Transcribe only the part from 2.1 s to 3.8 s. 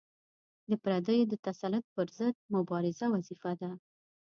ضد مبارزه وظیفه ده.